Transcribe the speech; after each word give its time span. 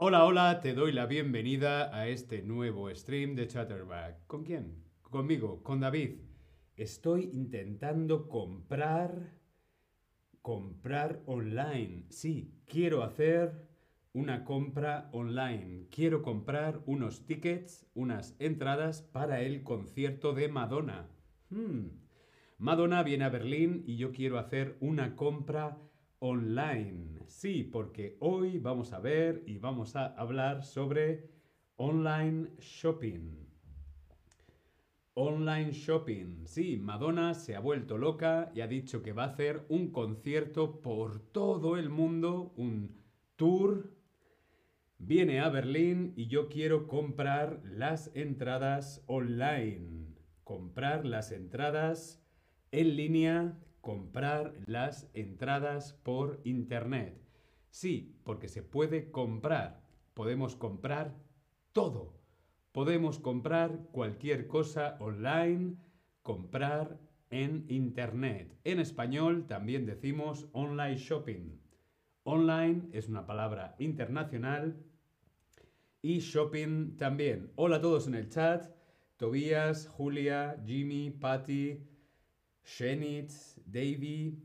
Hola, 0.00 0.24
hola, 0.26 0.60
te 0.60 0.74
doy 0.74 0.92
la 0.92 1.06
bienvenida 1.06 1.92
a 1.92 2.06
este 2.06 2.40
nuevo 2.42 2.88
stream 2.94 3.34
de 3.34 3.48
Chatterback. 3.48 4.28
¿Con 4.28 4.44
quién? 4.44 4.84
Conmigo, 5.02 5.64
con 5.64 5.80
David. 5.80 6.20
Estoy 6.76 7.30
intentando 7.32 8.28
comprar... 8.28 9.34
Comprar 10.40 11.20
online. 11.26 12.06
Sí, 12.10 12.54
quiero 12.66 13.02
hacer 13.02 13.66
una 14.12 14.44
compra 14.44 15.10
online. 15.10 15.88
Quiero 15.90 16.22
comprar 16.22 16.80
unos 16.86 17.26
tickets, 17.26 17.84
unas 17.94 18.36
entradas 18.38 19.02
para 19.02 19.40
el 19.40 19.64
concierto 19.64 20.32
de 20.32 20.46
Madonna. 20.46 21.08
Hmm. 21.50 21.88
Madonna 22.56 23.02
viene 23.02 23.24
a 23.24 23.30
Berlín 23.30 23.82
y 23.84 23.96
yo 23.96 24.12
quiero 24.12 24.38
hacer 24.38 24.76
una 24.78 25.16
compra 25.16 25.76
online. 26.20 27.20
Sí, 27.26 27.62
porque 27.64 28.16
hoy 28.20 28.58
vamos 28.58 28.92
a 28.92 29.00
ver 29.00 29.42
y 29.46 29.58
vamos 29.58 29.96
a 29.96 30.06
hablar 30.06 30.64
sobre 30.64 31.30
online 31.76 32.50
shopping. 32.58 33.46
Online 35.14 35.72
shopping. 35.72 36.46
Sí, 36.46 36.76
Madonna 36.76 37.34
se 37.34 37.56
ha 37.56 37.60
vuelto 37.60 37.98
loca 37.98 38.50
y 38.54 38.60
ha 38.60 38.68
dicho 38.68 39.02
que 39.02 39.12
va 39.12 39.24
a 39.24 39.28
hacer 39.28 39.64
un 39.68 39.90
concierto 39.90 40.80
por 40.80 41.20
todo 41.20 41.76
el 41.76 41.90
mundo, 41.90 42.52
un 42.56 43.02
tour. 43.36 43.92
Viene 44.98 45.40
a 45.40 45.48
Berlín 45.48 46.12
y 46.16 46.26
yo 46.26 46.48
quiero 46.48 46.86
comprar 46.86 47.60
las 47.64 48.10
entradas 48.14 49.04
online. 49.06 50.14
Comprar 50.44 51.04
las 51.04 51.30
entradas 51.30 52.24
en 52.70 52.96
línea, 52.96 53.58
comprar 53.88 54.52
las 54.66 55.08
entradas 55.14 55.94
por 55.94 56.42
internet. 56.44 57.18
Sí, 57.70 58.20
porque 58.22 58.48
se 58.48 58.62
puede 58.62 59.10
comprar. 59.10 59.80
Podemos 60.12 60.56
comprar 60.56 61.16
todo 61.72 62.18
Podemos 62.72 63.18
comprar 63.18 63.88
cualquier 63.90 64.46
cosa 64.46 64.96
online, 65.00 65.74
comprar 66.22 67.00
en 67.30 67.64
Internet. 67.68 68.56
En 68.62 68.78
español 68.78 69.48
también 69.48 69.84
decimos 69.84 70.48
online 70.52 70.96
shopping. 70.96 71.58
Online 72.22 72.88
es 72.92 73.08
una 73.08 73.26
palabra 73.26 73.74
internacional 73.80 74.76
y 76.02 76.20
shopping 76.20 76.96
también. 76.96 77.50
Hola 77.56 77.76
a 77.76 77.80
todos 77.80 78.06
en 78.06 78.14
el 78.14 78.28
chat. 78.28 78.70
Tobías, 79.16 79.88
Julia, 79.88 80.62
Jimmy, 80.64 81.10
Patty, 81.10 81.82
Shenitz, 82.64 83.57
Davy, 83.70 84.38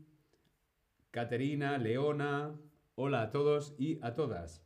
Caterina, 1.10 1.78
Leona. 1.78 2.60
Hola 2.94 3.22
a 3.22 3.30
todos 3.30 3.74
y 3.78 3.98
a 4.02 4.14
todas. 4.14 4.62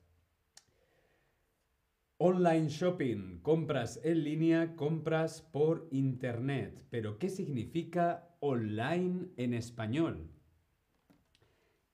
Online 2.17 2.69
shopping, 2.69 3.39
compras 3.41 4.01
en 4.03 4.25
línea, 4.25 4.75
compras 4.75 5.43
por 5.43 5.87
internet. 5.93 6.85
Pero 6.91 7.19
¿qué 7.19 7.31
significa 7.31 8.35
online 8.41 9.29
en 9.37 9.55
español? 9.55 10.29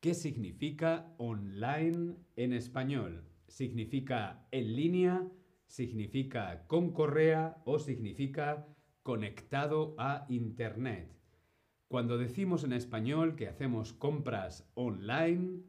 ¿Qué 0.01 0.15
significa 0.15 1.15
online 1.19 2.17
en 2.37 2.55
español? 2.55 3.29
¿Significa 3.47 4.49
en 4.51 4.75
línea? 4.75 5.29
¿Significa 5.67 6.67
con 6.67 6.93
correa? 6.93 7.61
¿O 7.67 7.79
significa 7.79 8.67
conectado 9.03 9.95
a 9.99 10.25
internet? 10.31 11.24
Cuando 11.95 12.19
decimos 12.19 12.65
en 12.65 12.73
español 12.73 13.37
que 13.37 13.47
hacemos 13.47 13.93
compras 13.93 14.69
online, 14.75 15.63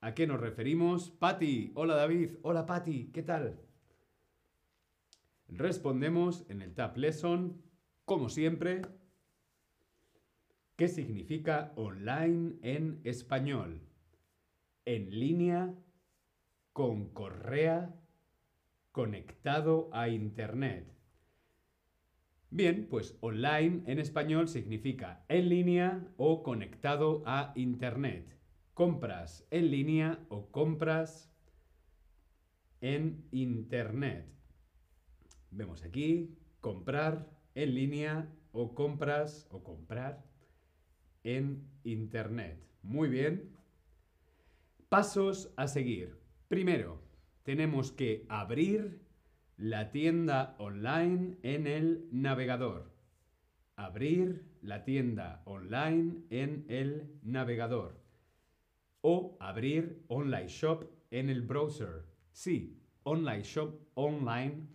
¿A 0.00 0.14
qué 0.14 0.28
nos 0.28 0.38
referimos? 0.38 1.10
Patti, 1.10 1.72
hola 1.74 1.96
David, 1.96 2.36
hola 2.42 2.64
Patti, 2.64 3.10
¿qué 3.12 3.24
tal? 3.24 3.58
Respondemos 5.48 6.48
en 6.50 6.62
el 6.62 6.72
Tab 6.72 6.96
Lesson, 6.96 7.60
como 8.04 8.28
siempre, 8.28 8.82
¿qué 10.76 10.86
significa 10.86 11.72
online 11.74 12.60
en 12.62 13.00
español? 13.02 13.80
En 14.84 15.18
línea, 15.18 15.74
con 16.72 17.08
correa, 17.08 17.92
conectado 18.92 19.90
a 19.92 20.08
Internet. 20.08 20.97
Bien, 22.50 22.86
pues 22.88 23.16
online 23.20 23.82
en 23.86 23.98
español 23.98 24.48
significa 24.48 25.24
en 25.28 25.48
línea 25.48 26.08
o 26.16 26.42
conectado 26.42 27.22
a 27.26 27.52
Internet 27.56 28.38
compras 28.78 29.44
en 29.50 29.72
línea 29.72 30.24
o 30.28 30.52
compras 30.52 31.34
en 32.80 33.26
internet. 33.32 34.24
Vemos 35.50 35.82
aquí 35.82 36.38
comprar 36.60 37.28
en 37.56 37.74
línea 37.74 38.32
o 38.52 38.76
compras 38.76 39.48
o 39.50 39.64
comprar 39.64 40.24
en 41.24 41.68
internet. 41.82 42.64
Muy 42.84 43.08
bien. 43.08 43.50
Pasos 44.88 45.52
a 45.56 45.66
seguir. 45.66 46.16
Primero, 46.46 47.02
tenemos 47.42 47.90
que 47.90 48.26
abrir 48.28 49.02
la 49.58 49.90
tienda 49.90 50.54
online 50.58 51.36
en 51.42 51.66
el 51.66 52.08
navegador. 52.12 52.92
Abrir 53.74 54.44
la 54.62 54.84
tienda 54.84 55.42
online 55.46 56.22
en 56.30 56.64
el 56.68 57.18
navegador 57.22 58.00
o 59.00 59.36
abrir 59.40 60.04
online 60.08 60.48
shop 60.48 60.88
en 61.10 61.28
el 61.28 61.42
browser. 61.42 62.04
Sí, 62.30 62.80
online 63.02 63.42
shop, 63.42 63.80
online, 63.94 64.68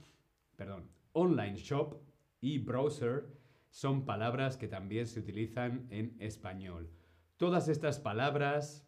perdón, 0.58 0.90
online 1.14 1.56
shop 1.56 2.02
y 2.42 2.58
browser 2.58 3.28
son 3.70 4.06
palabras 4.06 4.58
que 4.58 4.68
también 4.68 5.08
se 5.08 5.22
utilizan 5.22 5.88
en 5.92 6.18
español. 6.20 6.90
Todas 7.38 7.70
estas 7.70 8.00
palabras 8.00 8.86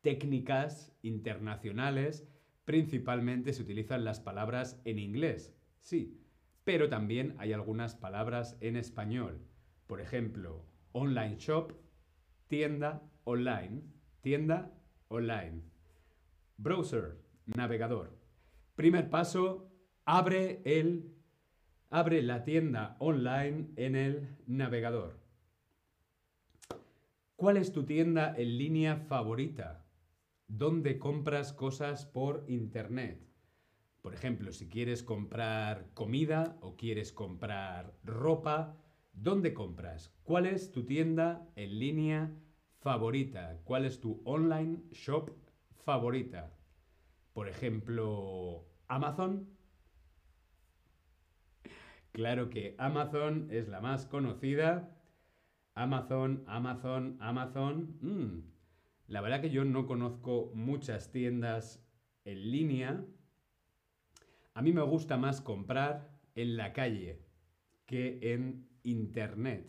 técnicas 0.00 0.92
internacionales 1.02 2.29
principalmente 2.70 3.52
se 3.52 3.62
utilizan 3.62 4.04
las 4.04 4.20
palabras 4.20 4.80
en 4.84 5.00
inglés, 5.00 5.52
sí, 5.80 6.20
pero 6.62 6.88
también 6.88 7.34
hay 7.38 7.52
algunas 7.52 7.96
palabras 7.96 8.56
en 8.60 8.76
español. 8.76 9.40
Por 9.88 10.00
ejemplo, 10.00 10.64
online 10.92 11.34
shop, 11.36 11.72
tienda 12.46 13.02
online, 13.24 13.82
Tienda 14.20 14.72
online. 15.08 15.62
Browser, 16.58 17.18
navegador. 17.44 18.16
Primer 18.76 19.10
paso, 19.10 19.68
abre 20.04 20.62
el 20.64 21.12
abre 21.90 22.22
la 22.22 22.44
tienda 22.44 22.94
online 23.00 23.70
en 23.74 23.96
el 23.96 24.36
navegador. 24.46 25.18
¿Cuál 27.34 27.56
es 27.56 27.72
tu 27.72 27.82
tienda 27.82 28.32
en 28.36 28.58
línea 28.58 28.96
favorita? 28.96 29.79
¿Dónde 30.52 30.98
compras 30.98 31.52
cosas 31.52 32.06
por 32.06 32.44
internet? 32.48 33.24
Por 34.02 34.14
ejemplo, 34.14 34.50
si 34.50 34.68
quieres 34.68 35.04
comprar 35.04 35.94
comida 35.94 36.58
o 36.60 36.74
quieres 36.74 37.12
comprar 37.12 37.96
ropa, 38.02 38.76
¿dónde 39.12 39.54
compras? 39.54 40.12
¿Cuál 40.24 40.46
es 40.46 40.72
tu 40.72 40.84
tienda 40.84 41.48
en 41.54 41.78
línea 41.78 42.32
favorita? 42.80 43.60
¿Cuál 43.62 43.84
es 43.84 44.00
tu 44.00 44.22
online 44.24 44.82
shop 44.90 45.30
favorita? 45.84 46.52
Por 47.32 47.48
ejemplo, 47.48 48.66
Amazon. 48.88 49.48
Claro 52.10 52.50
que 52.50 52.74
Amazon 52.76 53.46
es 53.52 53.68
la 53.68 53.80
más 53.80 54.04
conocida. 54.04 55.00
Amazon, 55.74 56.42
Amazon, 56.48 57.18
Amazon. 57.20 57.96
Mm. 58.00 58.59
La 59.10 59.20
verdad 59.20 59.40
que 59.40 59.50
yo 59.50 59.64
no 59.64 59.86
conozco 59.86 60.52
muchas 60.54 61.10
tiendas 61.10 61.84
en 62.24 62.48
línea. 62.52 63.04
A 64.54 64.62
mí 64.62 64.72
me 64.72 64.82
gusta 64.82 65.16
más 65.16 65.40
comprar 65.40 66.16
en 66.36 66.56
la 66.56 66.72
calle 66.72 67.20
que 67.86 68.20
en 68.22 68.68
internet. 68.84 69.68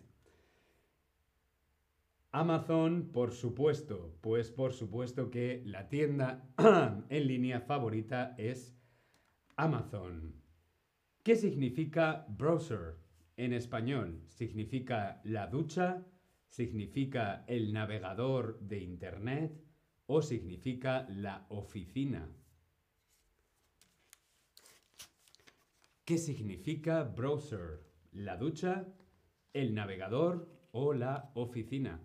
Amazon, 2.29 3.09
por 3.11 3.31
supuesto, 3.31 4.15
pues 4.21 4.51
por 4.51 4.73
supuesto 4.73 5.31
que 5.31 5.63
la 5.65 5.89
tienda 5.89 6.47
en 7.09 7.27
línea 7.27 7.61
favorita 7.61 8.35
es 8.37 8.77
Amazon. 9.55 10.35
¿Qué 11.23 11.35
significa 11.35 12.27
browser 12.29 12.97
en 13.37 13.53
español? 13.53 14.21
¿Significa 14.27 15.19
la 15.23 15.47
ducha? 15.47 16.05
¿Significa 16.51 17.45
el 17.47 17.71
navegador 17.71 18.59
de 18.59 18.79
Internet? 18.79 19.57
¿O 20.05 20.21
significa 20.21 21.07
la 21.07 21.45
oficina? 21.47 22.29
¿Qué 26.03 26.17
significa 26.17 27.03
browser? 27.03 27.85
¿La 28.11 28.35
ducha? 28.35 28.85
¿El 29.53 29.73
navegador 29.73 30.49
o 30.73 30.93
la 30.93 31.31
oficina? 31.35 32.01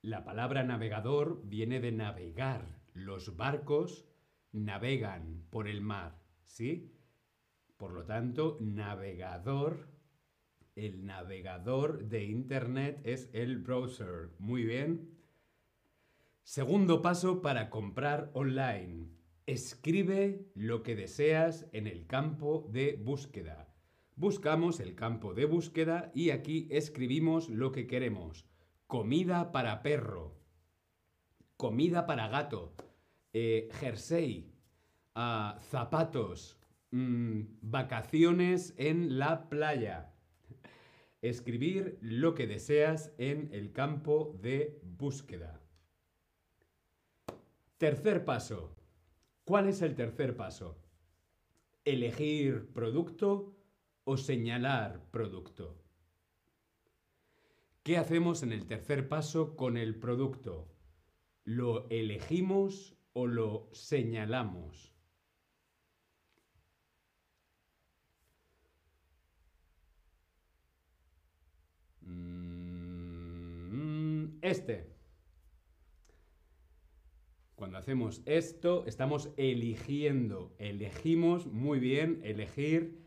La 0.00 0.24
palabra 0.24 0.62
navegador 0.62 1.42
viene 1.44 1.80
de 1.80 1.92
navegar. 1.92 2.80
Los 2.94 3.36
barcos 3.36 4.06
navegan 4.52 5.44
por 5.50 5.68
el 5.68 5.82
mar, 5.82 6.23
¿sí? 6.46 6.90
Por 7.76 7.92
lo 7.92 8.04
tanto, 8.04 8.58
navegador, 8.60 9.88
el 10.76 11.04
navegador 11.04 12.04
de 12.08 12.24
Internet 12.24 13.00
es 13.04 13.30
el 13.32 13.58
browser. 13.58 14.30
Muy 14.38 14.64
bien. 14.64 15.10
Segundo 16.42 17.02
paso 17.02 17.42
para 17.42 17.70
comprar 17.70 18.30
online. 18.34 19.08
Escribe 19.46 20.50
lo 20.54 20.82
que 20.82 20.94
deseas 20.96 21.66
en 21.72 21.86
el 21.86 22.06
campo 22.06 22.68
de 22.72 22.96
búsqueda. 23.02 23.74
Buscamos 24.16 24.80
el 24.80 24.94
campo 24.94 25.34
de 25.34 25.44
búsqueda 25.44 26.12
y 26.14 26.30
aquí 26.30 26.68
escribimos 26.70 27.48
lo 27.48 27.72
que 27.72 27.86
queremos. 27.86 28.46
Comida 28.86 29.52
para 29.52 29.82
perro. 29.82 30.36
Comida 31.56 32.06
para 32.06 32.28
gato. 32.28 32.74
Eh, 33.32 33.68
jersey. 33.72 34.53
Zapatos. 35.14 36.58
Mm, 36.90 37.42
vacaciones 37.60 38.74
en 38.76 39.18
la 39.18 39.48
playa. 39.48 40.12
Escribir 41.22 41.98
lo 42.02 42.34
que 42.34 42.46
deseas 42.46 43.12
en 43.18 43.48
el 43.52 43.72
campo 43.72 44.38
de 44.42 44.80
búsqueda. 44.82 45.60
Tercer 47.78 48.24
paso. 48.24 48.76
¿Cuál 49.44 49.68
es 49.68 49.82
el 49.82 49.94
tercer 49.94 50.36
paso? 50.36 50.78
Elegir 51.84 52.72
producto 52.72 53.56
o 54.04 54.16
señalar 54.16 55.10
producto. 55.10 55.80
¿Qué 57.82 57.98
hacemos 57.98 58.42
en 58.42 58.52
el 58.52 58.66
tercer 58.66 59.08
paso 59.08 59.56
con 59.56 59.76
el 59.76 59.96
producto? 59.96 60.68
¿Lo 61.44 61.88
elegimos 61.90 62.96
o 63.12 63.26
lo 63.26 63.68
señalamos? 63.72 64.94
Mm, 72.06 74.28
este. 74.44 74.86
Cuando 77.54 77.78
hacemos 77.78 78.22
esto, 78.26 78.84
estamos 78.86 79.30
eligiendo. 79.36 80.54
Elegimos 80.58 81.46
muy 81.46 81.78
bien, 81.78 82.20
elegir 82.24 83.04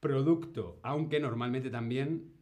producto, 0.00 0.80
aunque 0.82 1.20
normalmente 1.20 1.70
también 1.70 2.32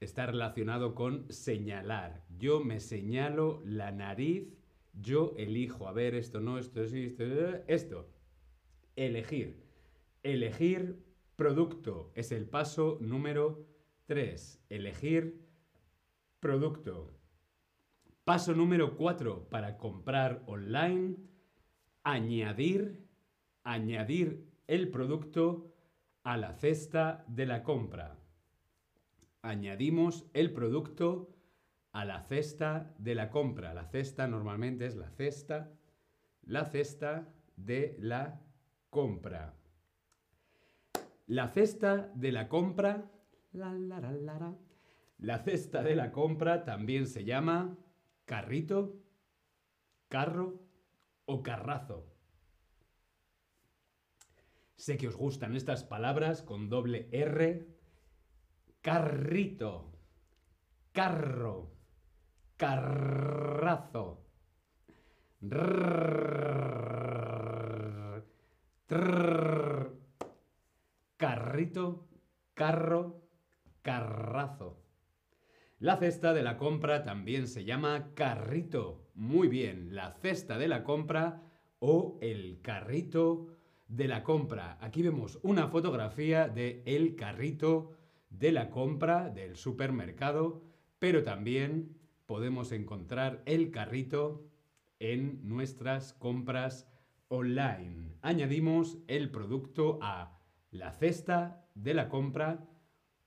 está 0.00 0.26
relacionado 0.26 0.94
con 0.94 1.32
señalar. 1.32 2.24
Yo 2.38 2.62
me 2.62 2.78
señalo 2.78 3.62
la 3.64 3.90
nariz, 3.90 4.52
yo 4.92 5.32
elijo, 5.38 5.88
a 5.88 5.92
ver, 5.92 6.14
esto 6.14 6.40
no, 6.40 6.58
esto 6.58 6.86
sí, 6.86 7.04
esto, 7.06 7.24
esto. 7.68 8.10
Elegir. 8.96 9.62
Elegir 10.22 11.02
producto 11.36 12.12
es 12.14 12.32
el 12.32 12.46
paso 12.46 12.98
número 13.00 13.66
3. 14.06 14.62
Elegir 14.68 15.40
producto. 16.38 17.21
Paso 18.24 18.54
número 18.54 18.96
4 18.96 19.48
para 19.50 19.76
comprar 19.78 20.42
online. 20.46 21.16
Añadir, 22.04 23.08
añadir 23.64 24.48
el 24.68 24.90
producto 24.90 25.74
a 26.22 26.36
la 26.36 26.52
cesta 26.54 27.24
de 27.26 27.46
la 27.46 27.64
compra. 27.64 28.16
Añadimos 29.42 30.24
el 30.34 30.52
producto 30.52 31.34
a 31.90 32.04
la 32.04 32.22
cesta 32.22 32.94
de 32.98 33.16
la 33.16 33.28
compra. 33.30 33.74
La 33.74 33.86
cesta 33.86 34.28
normalmente 34.28 34.86
es 34.86 34.94
la 34.94 35.10
cesta, 35.10 35.72
la 36.42 36.64
cesta 36.64 37.28
de 37.56 37.96
la 37.98 38.40
compra. 38.88 39.54
La 41.26 41.48
cesta 41.48 42.12
de 42.14 42.30
la 42.30 42.48
compra, 42.48 43.10
la, 43.52 43.72
la 45.18 45.38
cesta 45.38 45.82
de 45.82 45.96
la 45.96 46.12
compra 46.12 46.64
también 46.64 47.06
se 47.06 47.24
llama 47.24 47.76
carrito, 48.32 48.98
carro 50.08 50.58
o 51.26 51.42
carrazo. 51.42 52.08
Sé 54.74 54.96
que 54.96 55.06
os 55.06 55.16
gustan 55.16 55.54
estas 55.54 55.84
palabras 55.84 56.40
con 56.40 56.70
doble 56.70 57.10
R. 57.12 57.68
Carrito, 58.80 59.92
carro, 60.92 61.76
carrazo. 62.56 64.24
carrito, 71.18 72.08
carro, 72.54 73.20
carrazo. 73.82 74.81
La 75.82 75.96
cesta 75.96 76.32
de 76.32 76.44
la 76.44 76.58
compra 76.58 77.02
también 77.02 77.48
se 77.48 77.64
llama 77.64 78.14
carrito. 78.14 79.10
Muy 79.16 79.48
bien, 79.48 79.96
la 79.96 80.12
cesta 80.12 80.56
de 80.56 80.68
la 80.68 80.84
compra 80.84 81.42
o 81.80 82.20
el 82.22 82.60
carrito 82.62 83.48
de 83.88 84.06
la 84.06 84.22
compra. 84.22 84.78
Aquí 84.80 85.02
vemos 85.02 85.40
una 85.42 85.66
fotografía 85.66 86.46
de 86.46 86.84
el 86.86 87.16
carrito 87.16 87.96
de 88.30 88.52
la 88.52 88.70
compra 88.70 89.28
del 89.28 89.56
supermercado, 89.56 90.62
pero 91.00 91.24
también 91.24 91.98
podemos 92.26 92.70
encontrar 92.70 93.42
el 93.44 93.72
carrito 93.72 94.46
en 95.00 95.40
nuestras 95.48 96.12
compras 96.12 96.86
online. 97.26 98.18
Añadimos 98.22 98.98
el 99.08 99.32
producto 99.32 99.98
a 100.00 100.38
la 100.70 100.92
cesta 100.92 101.66
de 101.74 101.94
la 101.94 102.08
compra 102.08 102.68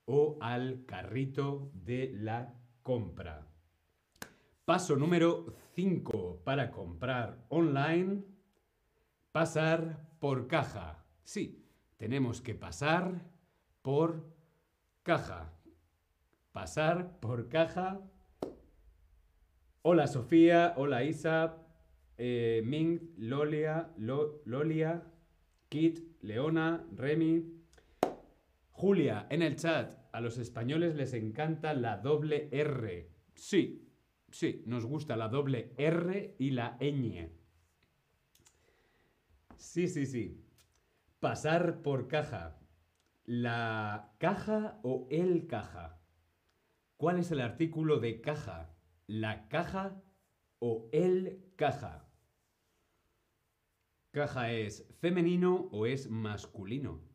o 0.05 0.38
al 0.41 0.85
carrito 0.85 1.71
de 1.74 2.12
la 2.13 2.53
compra. 2.81 3.47
Paso 4.63 4.95
número 4.95 5.53
5 5.75 6.41
para 6.43 6.71
comprar 6.71 7.45
online. 7.50 8.24
Pasar 9.31 10.09
por 10.19 10.47
caja. 10.47 11.03
Sí, 11.24 11.65
tenemos 11.97 12.41
que 12.41 12.55
pasar 12.55 13.29
por 13.81 14.25
caja. 15.03 15.53
Pasar 16.51 17.19
por 17.19 17.50
caja. 17.50 18.01
Hola 19.81 20.07
Sofía, 20.07 20.74
hola 20.77 21.03
Isa, 21.03 21.57
eh, 22.17 22.63
Ming, 22.65 23.13
Lolia, 23.17 23.91
Lolia, 23.97 25.03
Kit, 25.69 26.00
Leona, 26.24 26.88
Remy. 26.95 27.54
Julia, 28.77 29.25
en 29.29 29.41
el 29.41 29.55
chat, 29.55 29.98
a 30.12 30.20
los 30.20 30.38
españoles 30.38 30.96
les 30.96 31.13
encanta 31.13 31.74
la 31.74 31.96
doble 31.96 32.50
R. 32.51 33.10
Sí, 33.34 33.89
sí, 34.29 34.63
nos 34.65 34.86
gusta 34.86 35.15
la 35.15 35.29
doble 35.29 35.74
R 35.77 36.36
y 36.38 36.51
la 36.51 36.77
ñ. 36.82 37.32
Sí, 39.55 39.88
sí, 39.88 40.05
sí. 40.05 40.44
Pasar 41.22 41.84
por 41.84 42.10
caja. 42.10 42.60
¿La 43.24 44.13
caja 44.17 44.82
o 44.84 45.08
el 45.10 45.48
caja? 45.48 46.01
¿Cuál 46.98 47.20
es 47.20 47.32
el 47.32 47.39
artículo 47.39 48.01
de 48.01 48.20
caja? 48.20 48.75
¿La 49.08 49.48
caja 49.48 50.03
o 50.60 50.89
el 50.91 51.53
caja? 51.55 52.10
¿Caja 54.12 54.51
es 54.51 54.86
femenino 55.00 55.70
o 55.72 55.86
es 55.86 56.10
masculino? 56.10 57.14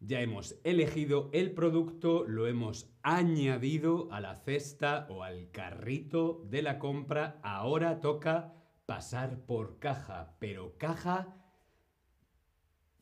Ya 0.00 0.20
hemos 0.20 0.60
elegido 0.62 1.28
el 1.32 1.52
producto, 1.52 2.24
lo 2.24 2.46
hemos 2.46 2.88
añadido 3.02 4.08
a 4.12 4.20
la 4.20 4.36
cesta 4.36 5.08
o 5.10 5.24
al 5.24 5.50
carrito 5.50 6.44
de 6.46 6.62
la 6.62 6.78
compra. 6.78 7.40
Ahora 7.42 8.00
toca 8.00 8.54
pasar 8.86 9.44
por 9.44 9.80
caja. 9.80 10.36
Pero 10.38 10.78
caja 10.78 11.34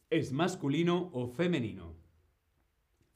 es 0.09 0.33
masculino 0.33 1.11
o 1.13 1.29
femenino. 1.29 1.97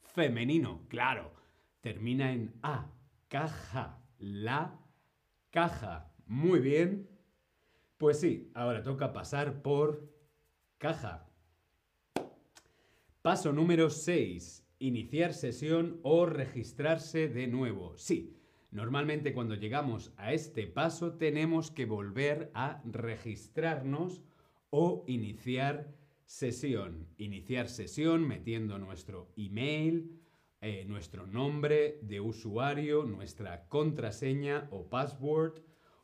Femenino, 0.01 0.85
claro. 0.87 1.33
Termina 1.81 2.33
en 2.33 2.53
A. 2.61 2.91
Caja. 3.29 3.99
La 4.19 4.79
caja. 5.49 6.13
Muy 6.27 6.59
bien. 6.59 7.09
Pues 7.97 8.19
sí, 8.19 8.51
ahora 8.53 8.83
toca 8.83 9.11
pasar 9.11 9.63
por 9.63 10.07
caja. 10.77 11.30
Paso 13.21 13.53
número 13.53 13.89
6. 13.89 14.65
Iniciar 14.79 15.33
sesión 15.33 15.99
o 16.01 16.25
registrarse 16.25 17.27
de 17.27 17.45
nuevo. 17.45 17.95
Sí, 17.95 18.35
normalmente 18.71 19.31
cuando 19.31 19.53
llegamos 19.53 20.11
a 20.17 20.33
este 20.33 20.65
paso 20.65 21.13
tenemos 21.13 21.69
que 21.69 21.85
volver 21.85 22.49
a 22.55 22.81
registrarnos 22.83 24.23
o 24.71 25.03
iniciar 25.05 25.93
sesión. 26.25 27.07
Iniciar 27.17 27.69
sesión 27.69 28.27
metiendo 28.27 28.79
nuestro 28.79 29.31
email 29.35 30.19
eh, 30.63 30.85
nuestro 30.87 31.25
nombre 31.25 31.97
de 32.03 32.21
usuario, 32.21 33.03
nuestra 33.03 33.67
contraseña 33.67 34.67
o 34.69 34.87
password, 34.87 35.59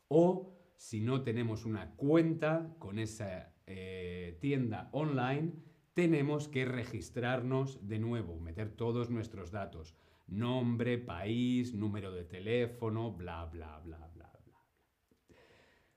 o 0.08 0.52
si 0.76 1.00
no 1.00 1.22
tenemos 1.22 1.64
una 1.64 1.94
cuenta 1.94 2.74
con 2.80 2.98
esa 2.98 3.52
eh, 3.66 4.36
tienda 4.40 4.88
online, 4.90 5.52
tenemos 5.98 6.46
que 6.46 6.64
registrarnos 6.64 7.88
de 7.88 7.98
nuevo, 7.98 8.38
meter 8.38 8.70
todos 8.70 9.10
nuestros 9.10 9.50
datos. 9.50 9.96
Nombre, 10.28 10.96
país, 10.96 11.74
número 11.74 12.12
de 12.12 12.22
teléfono, 12.22 13.10
bla, 13.10 13.46
bla, 13.46 13.80
bla, 13.80 14.08
bla, 14.14 14.30
bla. 14.44 14.56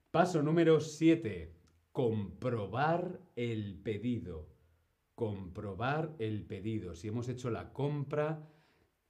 Paso 0.10 0.42
número 0.42 0.80
7. 0.80 1.54
Comprobar 1.92 3.20
el 3.36 3.76
pedido. 3.76 4.50
Comprobar 5.14 6.16
el 6.18 6.48
pedido. 6.48 6.96
Si 6.96 7.08
hemos 7.08 7.30
hecho 7.30 7.52
la 7.52 7.72
compra 7.72 8.50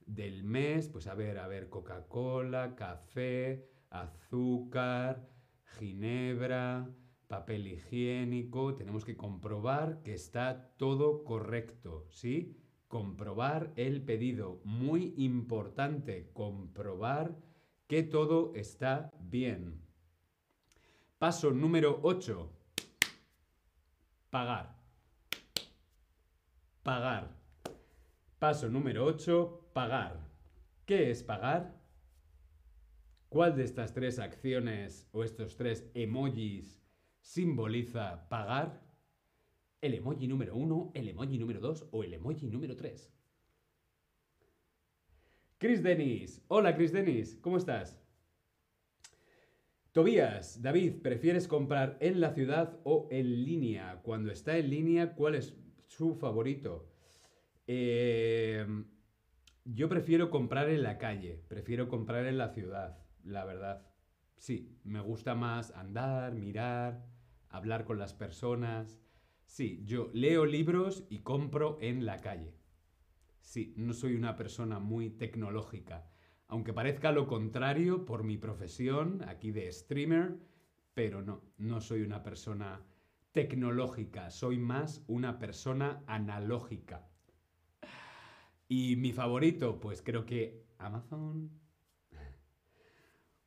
del 0.05 0.43
mes, 0.43 0.89
pues 0.89 1.07
a 1.07 1.15
ver, 1.15 1.39
a 1.39 1.47
ver, 1.47 1.69
Coca-Cola, 1.69 2.75
café, 2.75 3.65
azúcar, 3.91 5.25
ginebra, 5.63 6.93
papel 7.31 7.65
higiénico, 7.65 8.75
tenemos 8.75 9.05
que 9.05 9.15
comprobar 9.15 10.03
que 10.03 10.13
está 10.13 10.75
todo 10.75 11.23
correcto, 11.23 12.05
¿sí? 12.09 12.57
Comprobar 12.89 13.71
el 13.77 14.01
pedido. 14.01 14.59
Muy 14.65 15.13
importante, 15.15 16.29
comprobar 16.33 17.37
que 17.87 18.03
todo 18.03 18.51
está 18.53 19.13
bien. 19.17 19.81
Paso 21.19 21.51
número 21.51 22.01
8. 22.03 22.51
Pagar. 24.29 24.75
Pagar. 26.83 27.29
Paso 28.39 28.67
número 28.67 29.05
8. 29.05 29.69
Pagar. 29.71 30.19
¿Qué 30.85 31.11
es 31.11 31.23
pagar? 31.23 31.79
¿Cuál 33.29 33.55
de 33.55 33.63
estas 33.63 33.93
tres 33.93 34.19
acciones 34.19 35.07
o 35.13 35.23
estos 35.23 35.55
tres 35.55 35.89
emojis 35.93 36.80
simboliza 37.21 38.27
pagar? 38.29 38.81
¿El 39.79 39.93
emoji 39.93 40.27
número 40.27 40.55
uno, 40.55 40.91
el 40.93 41.07
emoji 41.07 41.37
número 41.37 41.59
dos 41.59 41.87
o 41.91 42.03
el 42.03 42.13
emoji 42.13 42.47
número 42.47 42.75
tres? 42.75 43.11
Chris 45.57 45.81
Dennis. 45.81 46.43
Hola 46.47 46.75
Chris 46.75 46.91
Dennis, 46.91 47.37
¿cómo 47.41 47.57
estás? 47.57 48.01
Tobías, 49.91 50.61
David, 50.61 51.01
¿prefieres 51.01 51.47
comprar 51.47 51.97
en 51.99 52.21
la 52.21 52.33
ciudad 52.33 52.79
o 52.83 53.09
en 53.11 53.43
línea? 53.43 53.99
Cuando 54.03 54.31
está 54.31 54.57
en 54.57 54.69
línea, 54.69 55.15
¿cuál 55.15 55.35
es 55.35 55.53
su 55.87 56.15
favorito? 56.15 56.89
Eh, 57.67 58.65
yo 59.65 59.89
prefiero 59.89 60.29
comprar 60.29 60.69
en 60.69 60.81
la 60.81 60.97
calle, 60.97 61.43
prefiero 61.47 61.89
comprar 61.89 62.25
en 62.25 62.37
la 62.37 62.49
ciudad, 62.49 62.97
la 63.23 63.43
verdad. 63.45 63.85
Sí, 64.37 64.79
me 64.83 65.01
gusta 65.01 65.35
más 65.35 65.71
andar, 65.71 66.33
mirar, 66.33 67.05
hablar 67.51 67.85
con 67.85 67.99
las 67.99 68.13
personas. 68.13 68.99
Sí, 69.45 69.81
yo 69.85 70.09
leo 70.13 70.45
libros 70.45 71.05
y 71.09 71.19
compro 71.19 71.77
en 71.81 72.05
la 72.05 72.17
calle. 72.17 72.55
Sí, 73.41 73.73
no 73.77 73.93
soy 73.93 74.15
una 74.15 74.35
persona 74.35 74.79
muy 74.79 75.09
tecnológica. 75.09 76.09
Aunque 76.47 76.73
parezca 76.73 77.11
lo 77.11 77.27
contrario 77.27 78.05
por 78.05 78.23
mi 78.23 78.37
profesión 78.37 79.23
aquí 79.27 79.51
de 79.51 79.71
streamer, 79.71 80.37
pero 80.93 81.21
no, 81.21 81.41
no 81.57 81.81
soy 81.81 82.01
una 82.01 82.23
persona 82.23 82.81
tecnológica, 83.31 84.29
soy 84.29 84.57
más 84.57 85.03
una 85.07 85.39
persona 85.39 86.03
analógica. 86.07 87.07
Y 88.67 88.95
mi 88.95 89.11
favorito, 89.11 89.79
pues 89.79 90.01
creo 90.01 90.25
que 90.25 90.65
Amazon. 90.77 91.51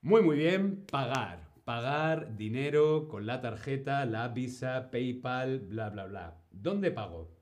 Muy, 0.03 0.21
muy 0.21 0.37
bien, 0.37 0.85
pagar 0.85 1.54
pagar 1.65 2.37
dinero 2.37 3.09
con 3.09 3.27
la 3.27 3.41
tarjeta, 3.41 4.05
la 4.05 4.29
Visa, 4.29 4.91
PayPal, 4.91 5.61
bla, 5.61 5.89
bla, 5.89 6.05
bla. 6.05 6.43
¿Dónde 6.51 6.91
pago? 6.91 7.35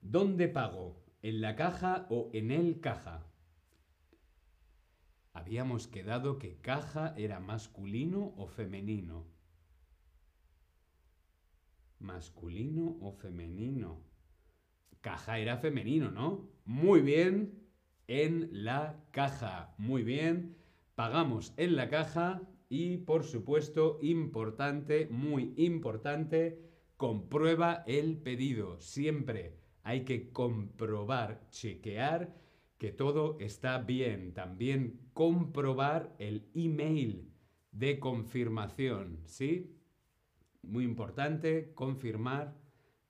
¿Dónde 0.00 0.48
pago? 0.48 1.04
¿En 1.22 1.40
la 1.40 1.54
caja 1.56 2.06
o 2.10 2.30
en 2.32 2.50
el 2.50 2.80
caja? 2.80 3.26
Habíamos 5.32 5.88
quedado 5.88 6.38
que 6.38 6.60
caja 6.60 7.14
era 7.16 7.40
masculino 7.40 8.34
o 8.36 8.46
femenino. 8.46 9.26
Masculino 11.98 12.98
o 13.00 13.12
femenino. 13.12 14.02
Caja 15.00 15.38
era 15.38 15.56
femenino, 15.56 16.10
¿no? 16.10 16.50
Muy 16.64 17.00
bien. 17.00 17.68
En 18.06 18.64
la 18.64 19.04
caja. 19.12 19.74
Muy 19.78 20.02
bien. 20.02 20.56
Pagamos 20.94 21.54
en 21.56 21.76
la 21.76 21.88
caja 21.88 22.42
y 22.68 22.98
por 22.98 23.24
supuesto, 23.24 23.98
importante, 24.02 25.06
muy 25.10 25.52
importante, 25.56 26.60
comprueba 26.96 27.84
el 27.86 28.16
pedido. 28.18 28.80
Siempre 28.80 29.58
hay 29.82 30.04
que 30.04 30.30
comprobar, 30.30 31.48
chequear 31.50 32.34
que 32.78 32.92
todo 32.92 33.36
está 33.40 33.78
bien. 33.78 34.32
También 34.32 35.00
comprobar 35.12 36.14
el 36.18 36.48
email 36.54 37.30
de 37.72 37.98
confirmación, 37.98 39.20
¿sí? 39.24 39.76
Muy 40.62 40.84
importante, 40.84 41.72
confirmar, 41.74 42.56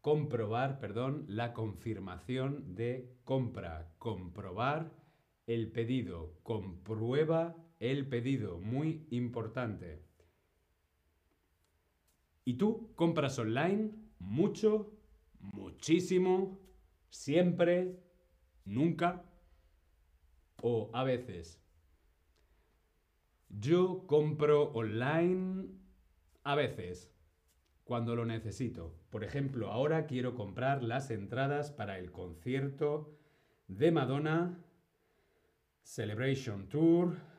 comprobar, 0.01 0.81
perdón, 0.81 1.25
la 1.29 1.53
confirmación 1.53 2.75
de 2.75 3.17
compra. 3.25 3.95
Comprobar 3.99 4.93
el 5.47 5.71
pedido. 5.71 6.35
Comprueba 6.43 7.57
el 7.79 8.09
pedido, 8.09 8.59
muy 8.59 9.07
importante. 9.11 10.03
¿Y 12.45 12.55
tú 12.55 12.93
compras 12.95 13.39
online? 13.39 13.91
¿Mucho? 14.19 14.93
¿Muchísimo? 15.41 16.61
¿Siempre? 17.11 18.01
¿Nunca? 18.65 19.25
¿O 20.63 20.91
a 20.93 21.05
veces? 21.05 21.61
Yo 23.49 24.07
compro 24.07 24.73
online 24.73 25.69
a 26.43 26.55
veces, 26.55 27.11
cuando 27.85 28.17
lo 28.17 28.25
necesito. 28.27 28.95
Por 29.11 29.25
ejemplo, 29.25 29.71
ahora 29.71 30.07
quiero 30.07 30.35
comprar 30.35 30.83
las 30.83 31.11
entradas 31.11 31.71
para 31.71 31.99
el 31.99 32.11
concierto 32.11 33.17
de 33.69 33.93
Madonna 33.93 34.63
Celebration 35.83 36.69
Tour 36.69 37.34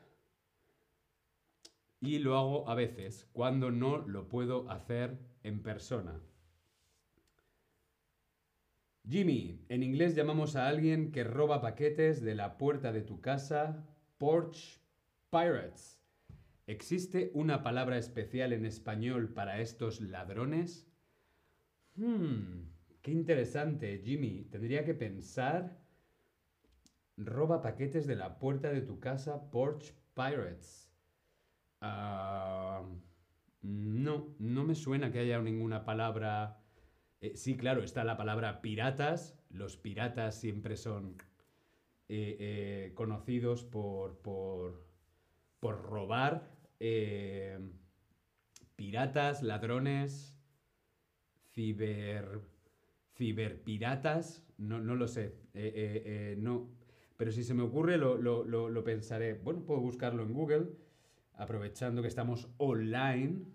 y 2.06 2.18
lo 2.18 2.36
hago 2.36 2.68
a 2.68 2.74
veces, 2.74 3.28
cuando 3.32 3.70
no 3.70 3.98
lo 3.98 4.28
puedo 4.28 4.70
hacer 4.70 5.18
en 5.42 5.62
persona. 5.62 6.20
Jimmy, 9.08 9.64
en 9.68 9.82
inglés 9.82 10.14
llamamos 10.14 10.56
a 10.56 10.66
alguien 10.66 11.12
que 11.12 11.24
roba 11.24 11.60
paquetes 11.60 12.22
de 12.22 12.34
la 12.34 12.58
puerta 12.58 12.92
de 12.92 13.02
tu 13.02 13.20
casa 13.20 13.86
porch 14.18 14.80
pirates. 15.30 16.00
¿Existe 16.66 17.30
una 17.34 17.62
palabra 17.62 17.98
especial 17.98 18.52
en 18.52 18.66
español 18.66 19.32
para 19.32 19.60
estos 19.60 20.00
ladrones? 20.00 20.88
Hmm, 21.94 22.62
qué 23.02 23.12
interesante, 23.12 24.02
Jimmy. 24.04 24.44
Tendría 24.50 24.84
que 24.84 24.94
pensar. 24.94 25.78
Roba 27.16 27.62
paquetes 27.62 28.06
de 28.08 28.16
la 28.16 28.38
puerta 28.40 28.70
de 28.70 28.80
tu 28.80 28.98
casa 28.98 29.50
porch 29.50 29.94
pirates. 30.14 30.85
Ah, 31.80 32.82
no, 33.62 34.34
no 34.38 34.64
me 34.64 34.74
suena 34.74 35.10
que 35.10 35.20
haya 35.20 35.40
ninguna 35.40 35.84
palabra. 35.84 36.58
Eh, 37.20 37.36
sí, 37.36 37.56
claro, 37.56 37.82
está 37.82 38.04
la 38.04 38.16
palabra 38.16 38.60
piratas. 38.62 39.38
Los 39.50 39.76
piratas 39.76 40.38
siempre 40.38 40.76
son 40.76 41.16
eh, 42.08 42.36
eh, 42.38 42.92
conocidos 42.94 43.64
por, 43.64 44.18
por, 44.18 44.86
por 45.60 45.82
robar. 45.82 46.48
piratas, 48.76 49.42
ladrones, 49.42 50.36
ciber, 51.52 52.40
ciberpiratas. 53.16 54.42
No, 54.58 54.80
no 54.80 54.94
lo 54.94 55.08
sé. 55.08 55.34
no. 56.38 56.68
Pero 57.16 57.32
si 57.32 57.42
se 57.44 57.54
me 57.54 57.62
ocurre, 57.62 57.96
lo, 57.96 58.16
lo 58.18 58.84
pensaré. 58.84 59.34
Bueno, 59.34 59.64
puedo 59.64 59.80
buscarlo 59.80 60.22
en 60.22 60.34
Google 60.34 60.85
aprovechando 61.36 62.02
que 62.02 62.08
estamos 62.08 62.48
online, 62.58 63.46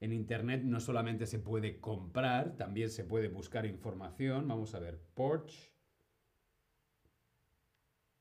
en 0.00 0.12
Internet 0.12 0.62
no 0.62 0.80
solamente 0.80 1.26
se 1.26 1.38
puede 1.38 1.80
comprar, 1.80 2.56
también 2.56 2.90
se 2.90 3.04
puede 3.04 3.28
buscar 3.28 3.66
información. 3.66 4.46
Vamos 4.48 4.74
a 4.74 4.80
ver, 4.80 5.00
Porch 5.14 5.72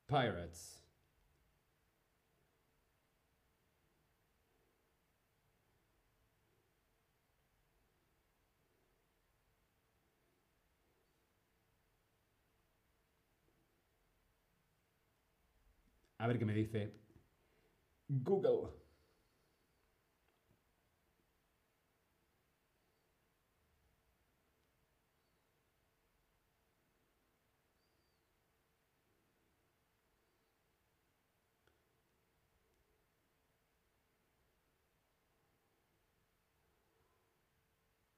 Pirates. 0.08 0.84
A 16.20 16.28
ver 16.28 16.38
qué 16.40 16.46
me 16.46 16.54
dice. 16.54 17.07
Google. 18.10 18.74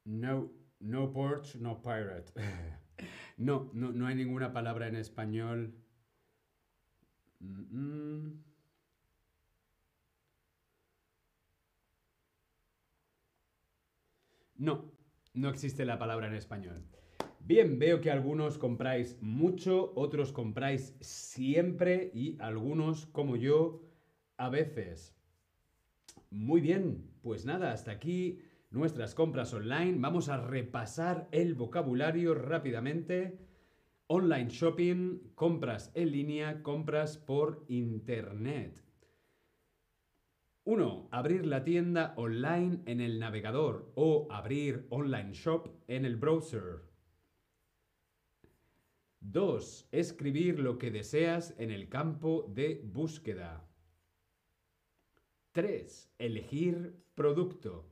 No, 0.05 0.49
no 0.81 1.07
porch, 1.07 1.55
no 1.55 1.75
pirate. 1.75 2.31
no, 3.37 3.69
no, 3.73 3.91
no 3.91 4.07
hay 4.07 4.15
ninguna 4.15 4.51
palabra 4.51 4.87
en 4.87 4.95
español. 4.95 5.73
No, 14.59 14.91
no 15.33 15.47
existe 15.47 15.85
la 15.85 15.97
palabra 15.97 16.27
en 16.27 16.33
español. 16.33 16.83
Bien, 17.39 17.79
veo 17.79 18.01
que 18.01 18.11
algunos 18.11 18.57
compráis 18.57 19.17
mucho, 19.21 19.93
otros 19.95 20.33
compráis 20.33 20.97
siempre 20.99 22.11
y 22.13 22.37
algunos, 22.41 23.05
como 23.05 23.37
yo, 23.37 23.81
a 24.35 24.49
veces. 24.49 25.15
Muy 26.29 26.59
bien, 26.59 27.09
pues 27.21 27.45
nada, 27.45 27.71
hasta 27.71 27.91
aquí 27.91 28.41
nuestras 28.69 29.15
compras 29.15 29.53
online. 29.53 29.95
Vamos 29.97 30.27
a 30.27 30.45
repasar 30.45 31.29
el 31.31 31.55
vocabulario 31.55 32.35
rápidamente. 32.35 33.39
Online 34.07 34.49
shopping, 34.49 35.19
compras 35.35 35.89
en 35.95 36.11
línea, 36.11 36.61
compras 36.63 37.17
por 37.17 37.63
internet. 37.69 38.88
1. 40.69 41.07
Abrir 41.09 41.47
la 41.47 41.63
tienda 41.63 42.13
online 42.15 42.83
en 42.85 43.01
el 43.01 43.17
navegador 43.17 43.91
o 43.95 44.27
abrir 44.29 44.85
online 44.91 45.33
shop 45.33 45.67
en 45.87 46.05
el 46.05 46.15
browser. 46.15 46.83
2. 49.21 49.87
Escribir 49.91 50.59
lo 50.59 50.77
que 50.77 50.91
deseas 50.91 51.55
en 51.57 51.71
el 51.71 51.89
campo 51.89 52.45
de 52.53 52.83
búsqueda. 52.85 53.67
3. 55.53 56.13
Elegir 56.19 57.03
producto. 57.15 57.89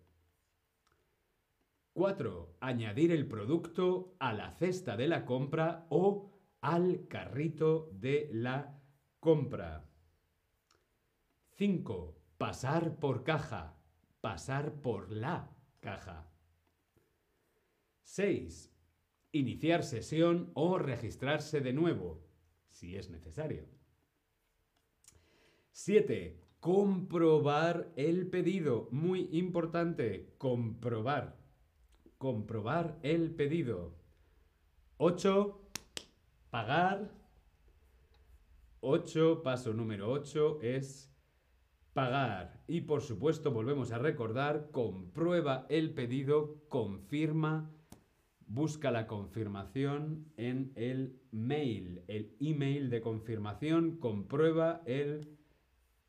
4. 1.93 2.57
Añadir 2.59 3.11
el 3.11 3.27
producto 3.27 4.15
a 4.19 4.33
la 4.33 4.51
cesta 4.51 4.95
de 4.95 5.07
la 5.07 5.25
compra 5.25 5.87
o 5.89 6.29
al 6.61 7.07
carrito 7.07 7.89
de 7.93 8.29
la 8.31 8.79
compra. 9.19 9.83
5. 11.55 12.16
Pasar 12.37 12.99
por 12.99 13.23
caja. 13.23 13.75
Pasar 14.21 14.73
por 14.81 15.11
la 15.11 15.49
caja. 15.79 16.29
6. 18.03 18.71
Iniciar 19.31 19.83
sesión 19.83 20.51
o 20.53 20.77
registrarse 20.77 21.61
de 21.61 21.73
nuevo, 21.73 22.23
si 22.69 22.95
es 22.95 23.09
necesario. 23.09 23.67
7. 25.71 26.39
Comprobar 26.59 27.91
el 27.95 28.27
pedido. 28.27 28.87
Muy 28.91 29.29
importante, 29.31 30.33
comprobar. 30.37 31.37
Comprobar 32.17 32.99
el 33.03 33.33
pedido. 33.35 33.95
8. 34.97 35.69
Pagar. 36.49 37.11
8. 38.81 39.43
Paso 39.43 39.73
número 39.73 40.11
8 40.11 40.59
es 40.61 41.11
pagar. 41.97 42.61
Y 42.67 42.81
por 42.81 43.01
supuesto, 43.01 43.51
volvemos 43.51 43.91
a 43.91 43.97
recordar, 43.97 44.69
comprueba 44.69 45.65
el 45.67 45.95
pedido, 45.95 46.61
confirma, 46.69 47.71
busca 48.45 48.91
la 48.91 49.07
confirmación 49.07 50.31
en 50.37 50.73
el 50.75 51.19
mail, 51.31 52.03
el 52.07 52.35
email 52.39 52.91
de 52.91 53.01
confirmación, 53.01 53.97
comprueba 53.97 54.83
el 54.85 55.39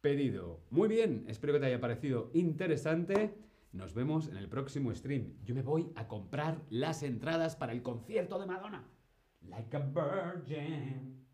pedido. 0.02 0.60
Muy 0.68 0.88
bien, 0.88 1.24
espero 1.26 1.54
que 1.54 1.60
te 1.60 1.66
haya 1.66 1.80
parecido 1.80 2.30
interesante. 2.34 3.34
Nos 3.72 3.94
vemos 3.94 4.28
en 4.28 4.36
el 4.36 4.50
próximo 4.50 4.94
stream. 4.94 5.38
Yo 5.42 5.54
me 5.54 5.62
voy 5.62 5.90
a 5.94 6.06
comprar 6.06 6.60
las 6.68 7.02
entradas 7.02 7.56
para 7.56 7.72
el 7.72 7.80
concierto 7.80 8.38
de 8.38 8.44
Madonna. 8.44 8.84
Like 9.40 9.74
a 9.74 9.80
virgin. 9.80 11.27